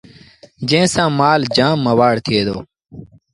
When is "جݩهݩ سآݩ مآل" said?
0.69-1.41